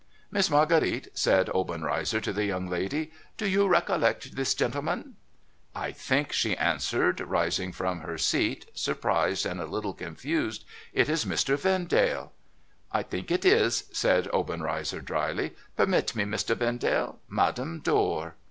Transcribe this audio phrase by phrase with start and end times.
[0.31, 5.15] 'Miss Marguerite,' said Obenreizer to the young lady, * do you recollect this gentleman?'
[5.75, 9.93] MADAME DOR ^9^' I think,' she answered, rising from her seat, surprised and a little
[9.93, 11.55] confused:' it is Mr.
[11.55, 12.31] Vendale?'
[12.77, 16.57] * I think it is,' said Obenreizer, dryly.' Permit me, Mr.
[16.57, 17.19] Vendale.
[17.27, 18.33] Madame Dor.'